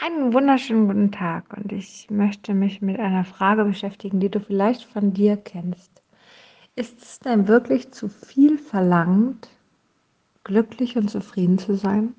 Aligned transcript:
Einen 0.00 0.32
wunderschönen 0.32 0.86
guten 0.86 1.10
Tag 1.10 1.52
und 1.56 1.72
ich 1.72 2.08
möchte 2.08 2.54
mich 2.54 2.80
mit 2.80 3.00
einer 3.00 3.24
Frage 3.24 3.64
beschäftigen, 3.64 4.20
die 4.20 4.28
du 4.28 4.38
vielleicht 4.38 4.84
von 4.84 5.12
dir 5.12 5.36
kennst. 5.36 6.02
Ist 6.76 7.02
es 7.02 7.18
denn 7.18 7.48
wirklich 7.48 7.90
zu 7.90 8.08
viel 8.08 8.58
verlangt, 8.58 9.48
glücklich 10.44 10.96
und 10.96 11.10
zufrieden 11.10 11.58
zu 11.58 11.74
sein? 11.74 12.14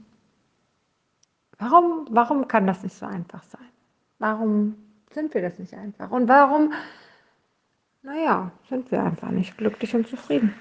Warum, 1.58 2.06
warum 2.10 2.50
kann 2.50 2.68
das 2.68 2.84
nicht 2.84 2.98
so 2.98 3.06
einfach 3.06 3.44
sein? 3.44 3.70
Warum 4.18 4.76
sind 5.14 5.34
wir 5.34 5.42
das 5.42 5.58
nicht 5.58 5.74
einfach? 5.74 6.12
Und 6.12 6.28
warum, 6.28 6.74
naja, 8.02 8.52
sind 8.68 8.92
wir 8.92 9.02
einfach 9.02 9.30
nicht 9.30 9.58
glücklich 9.58 9.96
und 9.96 10.06
zufrieden? 10.06 10.54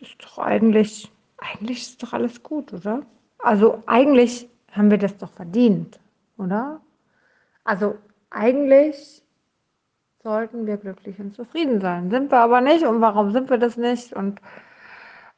Das 0.00 0.08
ist 0.08 0.24
doch 0.24 0.38
eigentlich, 0.38 1.08
eigentlich 1.36 1.82
ist 1.82 2.02
doch 2.02 2.14
alles 2.14 2.42
gut, 2.42 2.72
oder? 2.72 3.02
Also 3.38 3.80
eigentlich 3.86 4.48
haben 4.72 4.90
wir 4.90 4.98
das 4.98 5.16
doch 5.16 5.30
verdient 5.30 6.00
oder? 6.38 6.80
Also 7.64 7.96
eigentlich 8.30 9.22
sollten 10.22 10.66
wir 10.66 10.76
glücklich 10.76 11.18
und 11.18 11.34
zufrieden 11.34 11.80
sein. 11.80 12.10
Sind 12.10 12.30
wir 12.30 12.38
aber 12.38 12.60
nicht. 12.60 12.84
Und 12.84 13.00
warum 13.00 13.32
sind 13.32 13.50
wir 13.50 13.58
das 13.58 13.76
nicht? 13.76 14.12
Und 14.12 14.40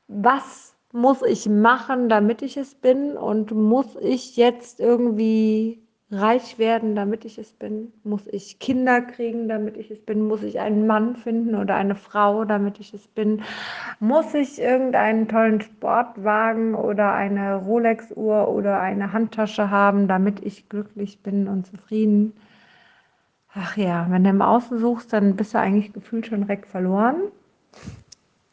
was 0.08 0.74
muss 0.92 1.22
ich 1.22 1.48
machen, 1.48 2.08
damit 2.08 2.42
ich 2.42 2.56
es 2.56 2.74
bin? 2.74 3.16
Und 3.16 3.52
muss 3.52 3.96
ich 4.00 4.36
jetzt 4.36 4.80
irgendwie 4.80 5.86
reich 6.10 6.58
werden, 6.58 6.96
damit 6.96 7.24
ich 7.24 7.38
es 7.38 7.52
bin? 7.52 7.92
Muss 8.02 8.26
ich 8.26 8.58
Kinder 8.58 9.00
kriegen, 9.00 9.48
damit 9.48 9.76
ich 9.76 9.90
es 9.90 10.00
bin? 10.00 10.26
Muss 10.26 10.42
ich 10.42 10.58
einen 10.58 10.86
Mann 10.86 11.16
finden 11.16 11.54
oder 11.54 11.76
eine 11.76 11.94
Frau, 11.94 12.44
damit 12.44 12.80
ich 12.80 12.92
es 12.92 13.06
bin? 13.06 13.42
Muss 14.00 14.34
ich 14.34 14.60
irgendeinen 14.60 15.28
tollen 15.28 15.60
Sportwagen 15.60 16.74
oder 16.74 17.12
eine 17.12 17.56
Rolex-Uhr 17.56 18.48
oder 18.48 18.80
eine 18.80 19.12
Handtasche 19.12 19.70
haben, 19.70 20.08
damit 20.08 20.44
ich 20.44 20.68
glücklich 20.68 21.20
bin 21.20 21.46
und 21.46 21.66
zufrieden? 21.66 22.32
Ach 23.54 23.76
ja, 23.76 24.06
wenn 24.10 24.24
du 24.24 24.30
im 24.30 24.42
Außen 24.42 24.78
suchst, 24.78 25.12
dann 25.12 25.36
bist 25.36 25.54
du 25.54 25.58
eigentlich 25.58 25.92
gefühlt 25.92 26.26
schon 26.26 26.42
direkt 26.42 26.66
verloren. 26.66 27.16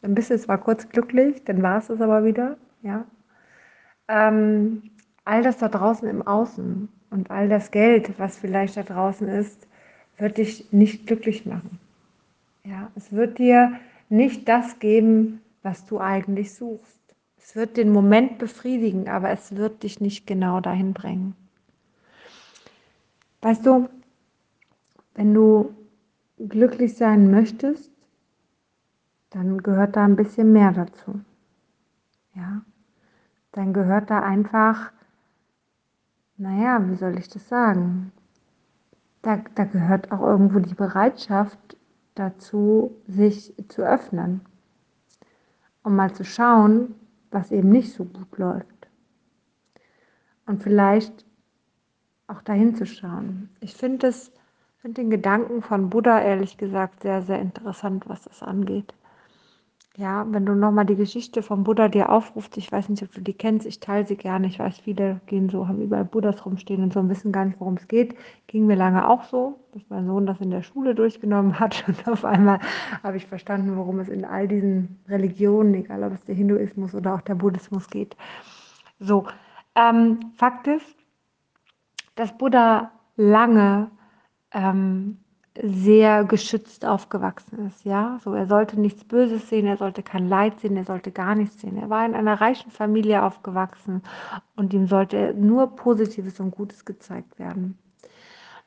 Dann 0.02 0.14
bist 0.14 0.30
du 0.30 0.38
zwar 0.38 0.58
kurz 0.58 0.88
glücklich, 0.88 1.44
dann 1.44 1.62
war 1.62 1.78
es 1.78 1.90
es 1.90 2.00
aber 2.00 2.24
wieder, 2.24 2.56
ja. 2.82 3.04
Ähm, 4.08 4.82
all 5.24 5.42
das 5.42 5.58
da 5.58 5.68
draußen 5.68 6.08
im 6.08 6.26
Außen 6.26 6.88
und 7.10 7.30
all 7.30 7.48
das 7.48 7.70
Geld, 7.70 8.18
was 8.18 8.38
vielleicht 8.38 8.76
da 8.76 8.82
draußen 8.82 9.28
ist, 9.28 9.66
wird 10.18 10.38
dich 10.38 10.72
nicht 10.72 11.06
glücklich 11.06 11.46
machen. 11.46 11.78
Ja, 12.64 12.90
es 12.96 13.12
wird 13.12 13.38
dir 13.38 13.78
nicht 14.08 14.48
das 14.48 14.78
geben, 14.78 15.40
was 15.62 15.86
du 15.86 16.00
eigentlich 16.00 16.54
suchst. 16.54 16.98
Es 17.36 17.56
wird 17.56 17.76
den 17.76 17.90
Moment 17.90 18.38
befriedigen, 18.38 19.08
aber 19.08 19.30
es 19.30 19.56
wird 19.56 19.82
dich 19.82 20.00
nicht 20.00 20.26
genau 20.26 20.60
dahin 20.60 20.92
bringen. 20.92 21.34
Weißt 23.40 23.64
du, 23.64 23.88
wenn 25.14 25.32
du 25.32 25.74
glücklich 26.38 26.96
sein 26.96 27.30
möchtest, 27.30 27.90
dann 29.30 29.62
gehört 29.62 29.96
da 29.96 30.04
ein 30.04 30.16
bisschen 30.16 30.52
mehr 30.52 30.72
dazu. 30.72 31.20
Ja, 32.34 32.62
dann 33.52 33.72
gehört 33.72 34.10
da 34.10 34.20
einfach 34.20 34.92
naja, 36.38 36.80
wie 36.88 36.94
soll 36.94 37.18
ich 37.18 37.28
das 37.28 37.48
sagen? 37.48 38.12
Da, 39.22 39.42
da 39.54 39.64
gehört 39.64 40.12
auch 40.12 40.20
irgendwo 40.20 40.60
die 40.60 40.74
Bereitschaft 40.74 41.76
dazu, 42.14 42.96
sich 43.06 43.54
zu 43.68 43.82
öffnen, 43.82 44.40
um 45.82 45.96
mal 45.96 46.12
zu 46.14 46.24
schauen, 46.24 46.94
was 47.30 47.50
eben 47.50 47.70
nicht 47.70 47.92
so 47.92 48.04
gut 48.04 48.38
läuft. 48.38 48.88
Und 50.46 50.62
vielleicht 50.62 51.26
auch 52.26 52.42
dahin 52.42 52.74
zu 52.74 52.86
schauen. 52.86 53.50
Ich 53.60 53.74
finde 53.74 54.12
find 54.78 54.96
den 54.96 55.10
Gedanken 55.10 55.62
von 55.62 55.90
Buddha 55.90 56.20
ehrlich 56.20 56.56
gesagt 56.56 57.02
sehr, 57.02 57.22
sehr 57.22 57.40
interessant, 57.40 58.08
was 58.08 58.22
das 58.22 58.42
angeht. 58.42 58.94
Ja, 59.96 60.24
wenn 60.30 60.46
du 60.46 60.54
nochmal 60.54 60.86
die 60.86 60.94
Geschichte 60.94 61.42
vom 61.42 61.64
Buddha 61.64 61.88
dir 61.88 62.10
aufrufst, 62.10 62.56
ich 62.56 62.70
weiß 62.70 62.88
nicht, 62.88 63.02
ob 63.02 63.12
du 63.12 63.20
die 63.20 63.32
kennst, 63.32 63.66
ich 63.66 63.80
teile 63.80 64.06
sie 64.06 64.16
gerne. 64.16 64.46
Ich 64.46 64.60
weiß, 64.60 64.78
viele 64.78 65.20
gehen 65.26 65.48
so, 65.48 65.66
haben 65.66 65.82
überall 65.82 66.04
Buddhas 66.04 66.46
rumstehen 66.46 66.84
und 66.84 66.92
so 66.92 67.00
und 67.00 67.08
wissen 67.08 67.32
gar 67.32 67.44
nicht, 67.44 67.58
worum 67.58 67.74
es 67.74 67.88
geht. 67.88 68.14
Ging 68.46 68.66
mir 68.66 68.76
lange 68.76 69.08
auch 69.08 69.24
so, 69.24 69.58
dass 69.72 69.82
mein 69.88 70.06
Sohn 70.06 70.24
das 70.24 70.40
in 70.40 70.50
der 70.50 70.62
Schule 70.62 70.94
durchgenommen 70.94 71.58
hat 71.58 71.84
und 71.88 72.06
auf 72.06 72.24
einmal 72.24 72.60
habe 73.02 73.16
ich 73.16 73.26
verstanden, 73.26 73.76
worum 73.76 73.98
es 73.98 74.08
in 74.08 74.24
all 74.24 74.46
diesen 74.46 75.00
Religionen, 75.08 75.74
egal 75.74 76.04
ob 76.04 76.12
es 76.12 76.24
der 76.24 76.36
Hinduismus 76.36 76.94
oder 76.94 77.14
auch 77.14 77.22
der 77.22 77.34
Buddhismus 77.34 77.88
geht. 77.88 78.16
So, 79.00 79.26
ähm, 79.74 80.20
Fakt 80.36 80.68
ist, 80.68 80.96
dass 82.14 82.36
Buddha 82.38 82.92
lange 83.16 83.90
ähm, 84.52 85.18
sehr 85.62 86.24
geschützt 86.24 86.84
aufgewachsen 86.84 87.66
ist, 87.66 87.84
ja. 87.84 88.18
So, 88.22 88.32
er 88.34 88.46
sollte 88.46 88.80
nichts 88.80 89.04
Böses 89.04 89.48
sehen, 89.48 89.66
er 89.66 89.76
sollte 89.76 90.02
kein 90.02 90.28
Leid 90.28 90.60
sehen, 90.60 90.76
er 90.76 90.84
sollte 90.84 91.10
gar 91.10 91.34
nichts 91.34 91.60
sehen. 91.60 91.76
Er 91.78 91.90
war 91.90 92.04
in 92.06 92.14
einer 92.14 92.40
reichen 92.40 92.70
Familie 92.70 93.22
aufgewachsen 93.22 94.02
und 94.56 94.72
ihm 94.72 94.86
sollte 94.86 95.34
nur 95.34 95.74
Positives 95.74 96.38
und 96.40 96.52
Gutes 96.52 96.84
gezeigt 96.84 97.38
werden. 97.38 97.78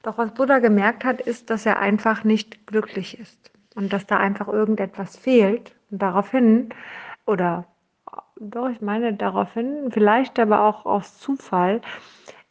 Doch 0.03 0.17
was 0.17 0.33
Buddha 0.33 0.59
gemerkt 0.59 1.05
hat, 1.05 1.21
ist, 1.21 1.49
dass 1.49 1.65
er 1.65 1.79
einfach 1.79 2.23
nicht 2.23 2.65
glücklich 2.67 3.19
ist 3.19 3.51
und 3.75 3.93
dass 3.93 4.05
da 4.05 4.17
einfach 4.17 4.47
irgendetwas 4.47 5.15
fehlt. 5.15 5.75
Und 5.91 6.01
daraufhin, 6.01 6.69
oder 7.25 7.65
doch, 8.39 8.69
ich 8.69 8.81
meine 8.81 9.13
daraufhin, 9.13 9.91
vielleicht 9.91 10.39
aber 10.39 10.63
auch 10.63 10.85
aus 10.85 11.19
Zufall, 11.19 11.81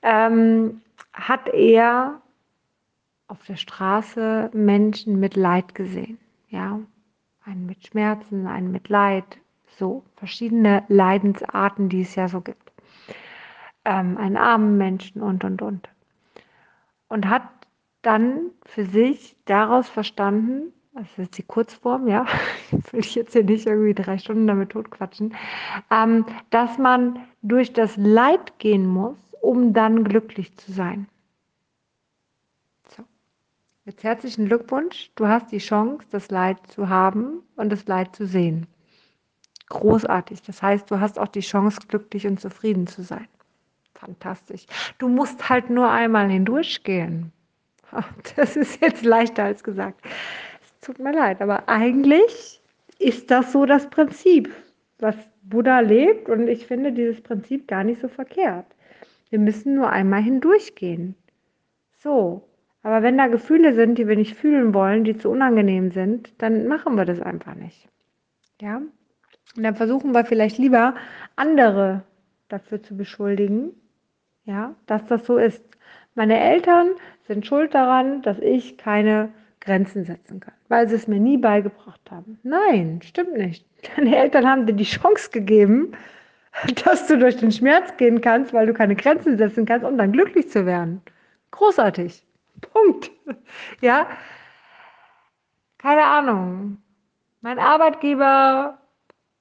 ähm, 0.02 0.80
hat 1.12 1.48
er 1.48 2.20
auf 3.30 3.44
der 3.46 3.56
Straße 3.56 4.50
Menschen 4.52 5.20
mit 5.20 5.36
Leid 5.36 5.74
gesehen. 5.74 6.18
Ja, 6.48 6.80
einen 7.44 7.66
mit 7.66 7.86
Schmerzen, 7.86 8.46
einen 8.46 8.72
mit 8.72 8.88
Leid, 8.88 9.38
so 9.78 10.02
verschiedene 10.16 10.82
Leidensarten, 10.88 11.88
die 11.88 12.02
es 12.02 12.16
ja 12.16 12.28
so 12.28 12.40
gibt. 12.40 12.72
Ähm, 13.84 14.18
einen 14.18 14.36
armen 14.36 14.76
Menschen 14.76 15.22
und 15.22 15.44
und 15.44 15.62
und. 15.62 15.88
Und 17.08 17.28
hat 17.28 17.48
dann 18.02 18.50
für 18.66 18.84
sich 18.84 19.36
daraus 19.44 19.88
verstanden, 19.88 20.72
das 20.92 21.06
ist 21.16 21.38
die 21.38 21.44
Kurzform, 21.44 22.08
ja, 22.08 22.26
will 22.90 23.00
ich 23.00 23.14
jetzt 23.14 23.32
hier 23.32 23.44
nicht 23.44 23.66
irgendwie 23.66 23.94
drei 23.94 24.18
Stunden 24.18 24.48
damit 24.48 24.70
totquatschen, 24.70 25.36
ähm, 25.90 26.26
dass 26.50 26.78
man 26.78 27.20
durch 27.42 27.72
das 27.72 27.96
Leid 27.96 28.58
gehen 28.58 28.86
muss, 28.86 29.18
um 29.40 29.72
dann 29.72 30.02
glücklich 30.02 30.56
zu 30.56 30.72
sein. 30.72 31.06
Jetzt 33.90 34.04
herzlichen 34.04 34.46
Glückwunsch. 34.46 35.10
Du 35.16 35.26
hast 35.26 35.50
die 35.50 35.58
Chance, 35.58 36.06
das 36.12 36.30
Leid 36.30 36.64
zu 36.68 36.88
haben 36.88 37.42
und 37.56 37.72
das 37.72 37.88
Leid 37.88 38.14
zu 38.14 38.24
sehen. 38.24 38.68
Großartig. 39.68 40.42
Das 40.42 40.62
heißt, 40.62 40.88
du 40.92 41.00
hast 41.00 41.18
auch 41.18 41.26
die 41.26 41.40
Chance, 41.40 41.80
glücklich 41.88 42.24
und 42.24 42.40
zufrieden 42.40 42.86
zu 42.86 43.02
sein. 43.02 43.26
Fantastisch. 43.94 44.66
Du 44.98 45.08
musst 45.08 45.48
halt 45.48 45.70
nur 45.70 45.90
einmal 45.90 46.30
hindurchgehen. 46.30 47.32
Das 48.36 48.54
ist 48.54 48.80
jetzt 48.80 49.04
leichter 49.04 49.42
als 49.42 49.64
gesagt. 49.64 50.00
Es 50.62 50.80
tut 50.86 51.00
mir 51.00 51.12
leid, 51.12 51.42
aber 51.42 51.68
eigentlich 51.68 52.62
ist 53.00 53.28
das 53.28 53.50
so 53.50 53.66
das 53.66 53.90
Prinzip, 53.90 54.54
was 55.00 55.16
Buddha 55.42 55.80
lebt. 55.80 56.28
Und 56.28 56.46
ich 56.46 56.64
finde 56.64 56.92
dieses 56.92 57.20
Prinzip 57.20 57.66
gar 57.66 57.82
nicht 57.82 58.00
so 58.00 58.06
verkehrt. 58.06 58.66
Wir 59.30 59.40
müssen 59.40 59.74
nur 59.74 59.90
einmal 59.90 60.22
hindurchgehen. 60.22 61.16
So, 61.98 62.46
aber 62.82 63.02
wenn 63.02 63.18
da 63.18 63.26
Gefühle 63.26 63.74
sind, 63.74 63.98
die 63.98 64.08
wir 64.08 64.16
nicht 64.16 64.36
fühlen 64.36 64.72
wollen, 64.72 65.04
die 65.04 65.16
zu 65.16 65.30
unangenehm 65.30 65.90
sind, 65.90 66.32
dann 66.38 66.66
machen 66.66 66.96
wir 66.96 67.04
das 67.04 67.20
einfach 67.20 67.54
nicht. 67.54 67.88
Ja? 68.60 68.80
Und 69.56 69.62
dann 69.62 69.74
versuchen 69.74 70.12
wir 70.12 70.24
vielleicht 70.24 70.58
lieber 70.58 70.94
andere 71.36 72.02
dafür 72.48 72.82
zu 72.82 72.96
beschuldigen, 72.96 73.70
ja, 74.44 74.74
dass 74.86 75.04
das 75.06 75.26
so 75.26 75.36
ist. 75.36 75.64
Meine 76.14 76.38
Eltern 76.38 76.90
sind 77.26 77.46
schuld 77.46 77.74
daran, 77.74 78.22
dass 78.22 78.38
ich 78.38 78.78
keine 78.78 79.30
Grenzen 79.60 80.04
setzen 80.04 80.40
kann, 80.40 80.54
weil 80.68 80.88
sie 80.88 80.96
es 80.96 81.06
mir 81.06 81.20
nie 81.20 81.36
beigebracht 81.36 82.00
haben. 82.10 82.38
Nein, 82.42 83.00
stimmt 83.04 83.36
nicht. 83.36 83.66
Deine 83.96 84.16
Eltern 84.16 84.48
haben 84.48 84.66
dir 84.66 84.72
die 84.72 84.84
Chance 84.84 85.30
gegeben, 85.30 85.92
dass 86.84 87.06
du 87.06 87.18
durch 87.18 87.36
den 87.36 87.52
Schmerz 87.52 87.96
gehen 87.96 88.20
kannst, 88.20 88.52
weil 88.52 88.66
du 88.66 88.72
keine 88.72 88.96
Grenzen 88.96 89.36
setzen 89.36 89.66
kannst, 89.66 89.86
um 89.86 89.98
dann 89.98 90.12
glücklich 90.12 90.50
zu 90.50 90.64
werden. 90.64 91.02
Großartig. 91.50 92.24
Punkt. 92.60 93.10
Ja, 93.80 94.06
keine 95.78 96.04
Ahnung. 96.04 96.78
Mein 97.40 97.58
Arbeitgeber 97.58 98.78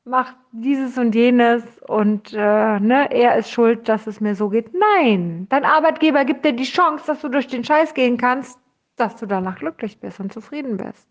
macht 0.06 0.36
dieses 0.51 0.98
und 0.98 1.13
jenes 1.13 1.63
und 1.88 2.33
äh, 2.33 2.80
ne, 2.80 3.12
er 3.12 3.38
ist 3.38 3.51
schuld, 3.51 3.89
dass 3.89 4.07
es 4.07 4.21
mir 4.21 4.36
so 4.36 4.50
geht. 4.50 4.74
Nein, 4.74 5.48
dein 5.50 5.66
Arbeitgeber 5.66 6.25
gibt 6.25 6.45
dir 6.45 6.54
die 6.54 6.63
Chance, 6.63 7.06
dass 7.07 7.21
du 7.21 7.30
durch 7.30 7.48
den 7.48 7.63
Scheiß 7.63 7.94
gehen 7.94 8.18
kannst, 8.18 8.60
dass 8.95 9.16
du 9.18 9.25
danach 9.25 9.57
glücklich 9.60 10.00
bist 10.00 10.19
und 10.19 10.31
zufrieden 10.33 10.77
bist. 10.77 11.07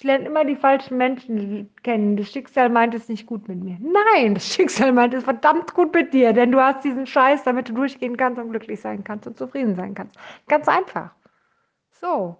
Ich 0.00 0.04
lerne 0.04 0.24
immer 0.24 0.46
die 0.46 0.56
falschen 0.56 0.96
Menschen 0.96 1.68
kennen. 1.82 2.16
Das 2.16 2.32
Schicksal 2.32 2.70
meint 2.70 2.94
es 2.94 3.10
nicht 3.10 3.26
gut 3.26 3.48
mit 3.48 3.62
mir. 3.62 3.76
Nein, 3.80 4.32
das 4.32 4.46
Schicksal 4.54 4.92
meint 4.92 5.12
es 5.12 5.24
verdammt 5.24 5.74
gut 5.74 5.92
mit 5.92 6.14
dir, 6.14 6.32
denn 6.32 6.52
du 6.52 6.58
hast 6.58 6.82
diesen 6.84 7.06
Scheiß, 7.06 7.42
damit 7.44 7.68
du 7.68 7.74
durchgehen 7.74 8.16
kannst 8.16 8.40
und 8.40 8.48
glücklich 8.48 8.80
sein 8.80 9.04
kannst 9.04 9.26
und 9.26 9.36
zufrieden 9.36 9.74
sein 9.74 9.94
kannst. 9.94 10.16
Ganz 10.48 10.68
einfach. 10.68 11.10
So. 12.00 12.38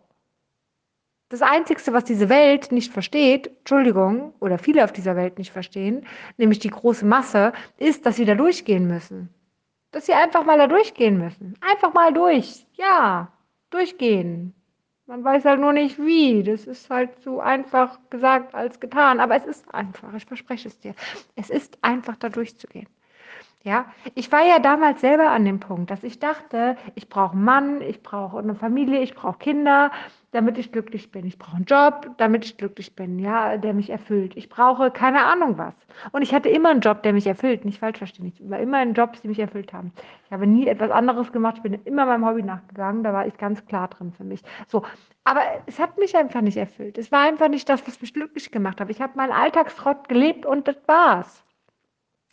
Das 1.29 1.43
Einzige, 1.43 1.83
was 1.93 2.05
diese 2.05 2.31
Welt 2.31 2.73
nicht 2.73 2.95
versteht, 2.95 3.49
Entschuldigung, 3.59 4.33
oder 4.41 4.57
viele 4.57 4.83
auf 4.83 4.93
dieser 4.93 5.15
Welt 5.15 5.37
nicht 5.37 5.53
verstehen, 5.53 6.07
nämlich 6.39 6.61
die 6.61 6.71
große 6.71 7.05
Masse, 7.05 7.53
ist, 7.77 8.07
dass 8.07 8.17
sie 8.17 8.25
da 8.25 8.37
durchgehen 8.37 8.87
müssen. 8.87 9.29
Dass 9.91 10.07
sie 10.07 10.15
einfach 10.15 10.47
mal 10.47 10.57
da 10.57 10.67
durchgehen 10.67 11.19
müssen. 11.19 11.59
Einfach 11.61 11.93
mal 11.93 12.15
durch. 12.15 12.67
Ja, 12.79 13.31
durchgehen. 13.69 14.55
Man 15.11 15.25
weiß 15.25 15.45
halt 15.45 15.61
nur 15.61 15.73
nicht 15.73 15.99
wie. 15.99 16.45
Das 16.45 16.69
ist 16.69 16.89
halt 16.89 17.21
so 17.25 17.41
einfach 17.41 17.99
gesagt 18.11 18.55
als 18.55 18.79
getan. 18.79 19.19
Aber 19.19 19.35
es 19.35 19.45
ist 19.45 19.75
einfach, 19.75 20.15
ich 20.15 20.25
verspreche 20.25 20.69
es 20.69 20.79
dir. 20.79 20.95
Es 21.35 21.51
ist 21.51 21.79
einfach, 21.83 22.17
da 22.17 22.29
durchzugehen. 22.29 22.87
Ja, 23.63 23.93
ich 24.15 24.33
war 24.33 24.43
ja 24.43 24.59
damals 24.59 25.03
selber 25.03 25.31
an 25.31 25.45
dem 25.45 25.61
Punkt, 25.61 25.91
dass 25.91 26.03
ich 26.03 26.19
dachte, 26.19 26.77
ich 26.95 27.11
brauche 27.11 27.33
einen 27.33 27.45
Mann, 27.45 27.83
ich 27.83 28.03
brauche 28.03 28.39
eine 28.39 28.55
Familie, 28.55 29.03
ich 29.03 29.15
brauche 29.15 29.37
Kinder, 29.37 29.91
damit 30.31 30.57
ich 30.57 30.73
glücklich 30.73 31.11
bin. 31.11 31.27
Ich 31.27 31.39
brauche 31.39 31.57
einen 31.57 31.67
Job, 31.67 32.11
damit 32.17 32.47
ich 32.47 32.57
glücklich 32.57 32.97
bin, 32.97 33.19
ja, 33.19 33.59
der 33.59 33.75
mich 33.75 33.91
erfüllt. 33.91 34.35
Ich 34.35 34.49
brauche 34.49 34.91
keine 34.91 35.27
Ahnung 35.27 35.59
was. 35.59 35.75
Und 36.13 36.23
ich 36.23 36.33
hatte 36.33 36.49
immer 36.49 36.71
einen 36.71 36.81
Job, 36.81 37.03
der 37.03 37.13
mich 37.13 37.27
erfüllt, 37.27 37.67
nicht 37.67 37.81
falsch 37.81 37.99
verstehen. 37.99 38.33
Ich 38.35 38.49
war 38.49 38.59
immer 38.61 38.83
in 38.83 38.95
Jobs, 38.95 39.21
die 39.21 39.29
mich 39.29 39.39
erfüllt 39.39 39.75
haben. 39.75 39.93
Ich 40.25 40.33
habe 40.33 40.47
nie 40.47 40.67
etwas 40.67 40.91
anderes 40.91 41.31
gemacht, 41.31 41.57
ich 41.59 41.63
bin 41.63 41.75
immer 41.85 42.07
meinem 42.07 42.27
Hobby 42.27 42.43
nachgegangen, 42.43 43.05
da 43.05 43.13
war 43.13 43.27
ich 43.27 43.37
ganz 43.37 43.67
klar 43.67 43.89
drin 43.89 44.13
für 44.13 44.25
mich. 44.25 44.41
So, 44.69 44.87
aber 45.25 45.43
es 45.67 45.79
hat 45.79 45.99
mich 45.99 46.17
einfach 46.17 46.41
nicht 46.41 46.57
erfüllt. 46.57 46.97
Es 46.97 47.13
war 47.13 47.21
einfach 47.21 47.49
nicht 47.49 47.69
das, 47.69 47.87
was 47.87 48.01
mich 48.01 48.15
glücklich 48.15 48.51
gemacht 48.51 48.81
hat. 48.81 48.89
Ich 48.89 49.03
habe 49.03 49.13
meinen 49.17 49.33
Alltagstrott 49.33 50.09
gelebt 50.09 50.47
und 50.47 50.67
das 50.67 50.77
war's. 50.87 51.45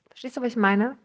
Verstehst 0.07 0.37
du, 0.37 0.41
was 0.41 0.47
ich 0.47 0.55
meine? 0.55 0.97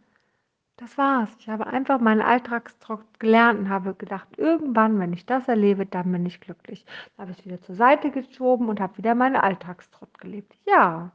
Das 0.82 0.98
war's. 0.98 1.30
Ich 1.38 1.48
habe 1.48 1.68
einfach 1.68 2.00
meinen 2.00 2.22
Alltagstrott 2.22 3.20
gelernt 3.20 3.60
und 3.60 3.68
habe 3.68 3.94
gedacht, 3.94 4.26
irgendwann, 4.36 4.98
wenn 4.98 5.12
ich 5.12 5.24
das 5.24 5.46
erlebe, 5.46 5.86
dann 5.86 6.10
bin 6.10 6.26
ich 6.26 6.40
glücklich. 6.40 6.84
Dann 7.16 7.22
habe 7.22 7.30
ich 7.30 7.38
es 7.38 7.44
wieder 7.44 7.62
zur 7.62 7.76
Seite 7.76 8.10
geschoben 8.10 8.68
und 8.68 8.80
habe 8.80 8.98
wieder 8.98 9.14
meinen 9.14 9.36
Alltagstrott 9.36 10.18
gelebt. 10.18 10.56
Ja, 10.66 11.12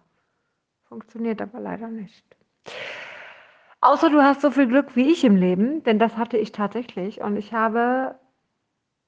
funktioniert 0.88 1.42
aber 1.42 1.60
leider 1.60 1.90
nicht. 1.90 2.24
Außer 3.82 4.10
du 4.10 4.24
hast 4.24 4.40
so 4.40 4.52
viel 4.52 4.68
Glück 4.68 4.96
wie 4.96 5.12
ich 5.12 5.26
im 5.26 5.36
Leben, 5.36 5.84
denn 5.84 6.00
das 6.00 6.16
hatte 6.16 6.38
ich 6.38 6.54
tatsächlich. 6.54 7.20
Und 7.20 7.36
ich 7.36 7.52
habe 7.52 8.18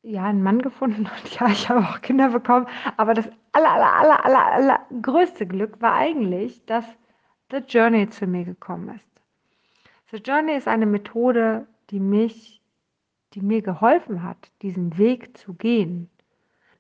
ja 0.02 0.26
einen 0.26 0.44
Mann 0.44 0.62
gefunden 0.62 1.10
und 1.24 1.40
ja, 1.40 1.48
ich 1.48 1.70
habe 1.70 1.88
auch 1.88 2.02
Kinder 2.02 2.32
bekommen. 2.32 2.68
Aber 2.98 3.14
das 3.14 3.30
aller, 3.54 3.72
aller, 3.72 3.94
aller, 3.94 4.26
aller, 4.26 4.46
aller 4.46 4.80
größte 5.02 5.48
Glück 5.48 5.82
war 5.82 5.94
eigentlich, 5.94 6.66
dass 6.66 6.84
The 7.50 7.60
Journey 7.60 8.10
zu 8.10 8.28
mir 8.28 8.44
gekommen 8.44 8.90
ist. 8.90 9.09
The 10.12 10.18
Journey 10.18 10.56
ist 10.56 10.68
eine 10.68 10.88
Methode, 10.88 11.68
die 11.92 12.00
mich, 12.00 12.62
die 13.34 13.42
mir 13.42 13.62
geholfen 13.62 14.24
hat, 14.24 14.52
diesen 14.62 14.98
Weg 14.98 15.38
zu 15.38 15.54
gehen. 15.54 16.10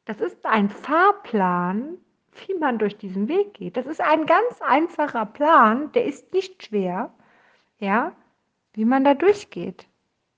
Das 0.05 0.19
ist 0.19 0.43
ein 0.45 0.69
Fahrplan, 0.69 1.97
wie 2.47 2.55
man 2.55 2.79
durch 2.79 2.97
diesen 2.97 3.27
Weg 3.27 3.53
geht. 3.53 3.77
Das 3.77 3.85
ist 3.85 4.01
ein 4.01 4.25
ganz 4.25 4.61
einfacher 4.61 5.25
Plan, 5.27 5.91
der 5.91 6.05
ist 6.05 6.33
nicht 6.33 6.63
schwer, 6.65 7.13
ja, 7.77 8.13
wie 8.73 8.85
man 8.85 9.03
da 9.03 9.13
durchgeht. 9.13 9.87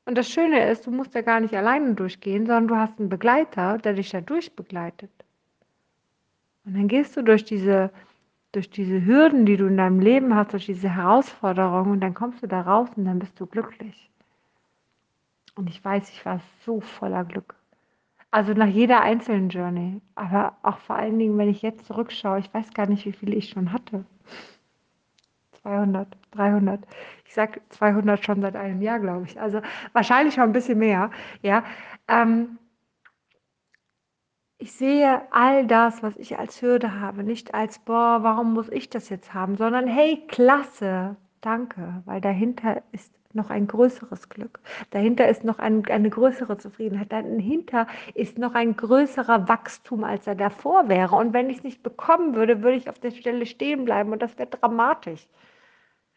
Und 0.05 0.17
das 0.17 0.29
Schöne 0.29 0.69
ist, 0.69 0.85
du 0.87 0.91
musst 0.91 1.13
ja 1.13 1.21
gar 1.21 1.39
nicht 1.39 1.53
alleine 1.53 1.93
durchgehen, 1.93 2.45
sondern 2.45 2.67
du 2.67 2.75
hast 2.75 2.99
einen 2.99 3.07
Begleiter, 3.07 3.77
der 3.77 3.93
dich 3.93 4.09
da 4.09 4.19
durchbegleitet. 4.19 5.11
Und 6.65 6.73
dann 6.73 6.87
gehst 6.87 7.15
du 7.15 7.21
durch 7.21 7.45
diese 7.45 7.91
durch 8.51 8.69
diese 8.69 9.05
Hürden, 9.05 9.45
die 9.45 9.57
du 9.57 9.65
in 9.67 9.77
deinem 9.77 9.99
Leben 9.99 10.35
hast, 10.35 10.53
durch 10.53 10.65
diese 10.65 10.89
Herausforderungen, 10.89 11.91
und 11.91 12.01
dann 12.01 12.13
kommst 12.13 12.43
du 12.43 12.47
da 12.47 12.61
raus 12.61 12.89
und 12.95 13.05
dann 13.05 13.19
bist 13.19 13.39
du 13.39 13.45
glücklich. 13.45 14.09
Und 15.55 15.69
ich 15.69 15.83
weiß, 15.83 16.09
ich 16.09 16.25
war 16.25 16.39
so 16.65 16.81
voller 16.81 17.23
Glück. 17.23 17.55
Also 18.31 18.53
nach 18.53 18.67
jeder 18.67 19.01
einzelnen 19.01 19.49
Journey, 19.49 20.01
aber 20.15 20.55
auch 20.63 20.77
vor 20.77 20.95
allen 20.95 21.19
Dingen, 21.19 21.37
wenn 21.37 21.49
ich 21.49 21.61
jetzt 21.61 21.85
zurückschaue, 21.85 22.39
ich 22.39 22.53
weiß 22.53 22.73
gar 22.73 22.87
nicht, 22.87 23.05
wie 23.05 23.11
viele 23.11 23.35
ich 23.35 23.49
schon 23.49 23.73
hatte. 23.73 24.05
200, 25.61 26.07
300. 26.31 26.79
Ich 27.25 27.33
sage 27.33 27.61
200 27.69 28.23
schon 28.23 28.41
seit 28.41 28.55
einem 28.55 28.81
Jahr, 28.81 28.99
glaube 28.99 29.25
ich. 29.25 29.39
Also 29.39 29.61
wahrscheinlich 29.93 30.35
schon 30.35 30.45
ein 30.45 30.53
bisschen 30.53 30.79
mehr. 30.79 31.11
Ja. 31.41 31.63
Ähm, 32.07 32.57
ich 34.61 34.73
sehe 34.73 35.21
all 35.31 35.65
das, 35.65 36.03
was 36.03 36.15
ich 36.17 36.37
als 36.37 36.61
Hürde 36.61 36.99
habe, 36.99 37.23
nicht 37.23 37.55
als, 37.55 37.79
boah, 37.79 38.19
warum 38.21 38.53
muss 38.53 38.69
ich 38.69 38.91
das 38.91 39.09
jetzt 39.09 39.33
haben, 39.33 39.57
sondern 39.57 39.87
hey, 39.87 40.23
klasse, 40.27 41.15
danke, 41.41 42.03
weil 42.05 42.21
dahinter 42.21 42.83
ist 42.91 43.11
noch 43.33 43.49
ein 43.49 43.65
größeres 43.65 44.29
Glück. 44.29 44.59
Dahinter 44.91 45.27
ist 45.27 45.43
noch 45.43 45.57
ein, 45.57 45.83
eine 45.87 46.11
größere 46.11 46.57
Zufriedenheit. 46.57 47.11
Dahinter 47.11 47.87
ist 48.13 48.37
noch 48.37 48.53
ein 48.53 48.75
größerer 48.75 49.47
Wachstum, 49.47 50.03
als 50.03 50.27
er 50.27 50.35
davor 50.35 50.89
wäre. 50.89 51.15
Und 51.15 51.33
wenn 51.33 51.49
ich 51.49 51.57
es 51.57 51.63
nicht 51.63 51.81
bekommen 51.81 52.35
würde, 52.35 52.61
würde 52.61 52.77
ich 52.77 52.89
auf 52.89 52.99
der 52.99 53.11
Stelle 53.11 53.47
stehen 53.47 53.85
bleiben 53.85 54.11
und 54.11 54.21
das 54.21 54.37
wäre 54.37 54.49
dramatisch. 54.49 55.27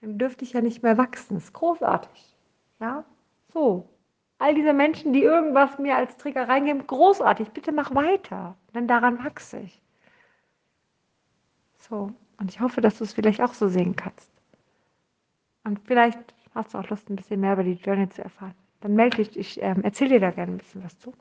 Dann 0.02 0.18
dürfte 0.18 0.44
ich 0.44 0.52
ja 0.52 0.60
nicht 0.60 0.82
mehr 0.82 0.98
wachsen. 0.98 1.36
Das 1.36 1.44
ist 1.44 1.54
großartig. 1.54 2.36
Ja, 2.80 3.04
so 3.54 3.88
all 4.44 4.54
diese 4.54 4.74
Menschen, 4.74 5.14
die 5.14 5.22
irgendwas 5.22 5.78
mir 5.78 5.96
als 5.96 6.18
Trigger 6.18 6.46
reingeben, 6.46 6.86
großartig, 6.86 7.48
bitte 7.50 7.72
mach 7.72 7.94
weiter, 7.94 8.54
denn 8.74 8.86
daran 8.86 9.24
wachse 9.24 9.60
ich. 9.60 9.80
So, 11.78 12.12
und 12.38 12.50
ich 12.50 12.60
hoffe, 12.60 12.82
dass 12.82 12.98
du 12.98 13.04
es 13.04 13.14
vielleicht 13.14 13.40
auch 13.40 13.54
so 13.54 13.68
sehen 13.68 13.96
kannst. 13.96 14.30
Und 15.64 15.80
vielleicht 15.86 16.18
hast 16.54 16.74
du 16.74 16.78
auch 16.78 16.88
Lust, 16.90 17.08
ein 17.08 17.16
bisschen 17.16 17.40
mehr 17.40 17.54
über 17.54 17.64
die 17.64 17.72
Journey 17.72 18.10
zu 18.10 18.22
erfahren. 18.22 18.54
Dann 18.82 18.94
melde 18.94 19.16
dich, 19.16 19.34
ich 19.34 19.62
ähm, 19.62 19.82
erzähle 19.82 20.10
dir 20.10 20.20
da 20.20 20.30
gerne 20.30 20.52
ein 20.52 20.58
bisschen 20.58 20.84
was 20.84 20.98
zu. 20.98 21.14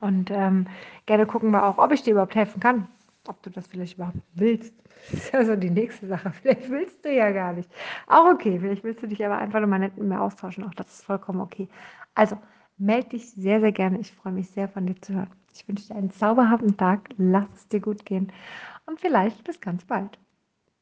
Und 0.00 0.30
ähm, 0.30 0.66
gerne 1.06 1.24
gucken 1.24 1.52
wir 1.52 1.64
auch, 1.64 1.78
ob 1.78 1.90
ich 1.92 2.02
dir 2.02 2.10
überhaupt 2.10 2.34
helfen 2.34 2.60
kann 2.60 2.86
ob 3.28 3.42
du 3.42 3.50
das 3.50 3.66
vielleicht 3.66 3.96
überhaupt 3.96 4.18
willst. 4.34 4.74
Das 5.10 5.20
ist 5.20 5.32
ja 5.32 5.44
so 5.44 5.56
die 5.56 5.70
nächste 5.70 6.06
Sache. 6.06 6.30
Vielleicht 6.42 6.70
willst 6.70 7.04
du 7.04 7.12
ja 7.12 7.30
gar 7.30 7.52
nicht. 7.52 7.70
Auch 8.06 8.26
okay, 8.32 8.58
vielleicht 8.58 8.84
willst 8.84 9.02
du 9.02 9.06
dich 9.06 9.24
aber 9.24 9.38
einfach 9.38 9.60
nur 9.60 9.68
mal 9.68 9.78
nett 9.78 9.96
mit 9.96 10.08
mir 10.08 10.20
austauschen. 10.20 10.64
Auch 10.64 10.74
das 10.74 10.86
ist 10.88 11.04
vollkommen 11.04 11.40
okay. 11.40 11.68
Also, 12.14 12.38
melde 12.78 13.10
dich 13.10 13.30
sehr, 13.32 13.60
sehr 13.60 13.72
gerne. 13.72 13.98
Ich 14.00 14.12
freue 14.12 14.32
mich 14.32 14.50
sehr, 14.50 14.68
von 14.68 14.86
dir 14.86 15.00
zu 15.00 15.14
hören. 15.14 15.30
Ich 15.52 15.66
wünsche 15.68 15.88
dir 15.88 15.96
einen 15.96 16.10
zauberhaften 16.10 16.76
Tag. 16.76 17.10
Lass 17.16 17.48
es 17.54 17.68
dir 17.68 17.80
gut 17.80 18.04
gehen. 18.04 18.32
Und 18.86 19.00
vielleicht 19.00 19.44
bis 19.44 19.60
ganz 19.60 19.84
bald. 19.84 20.18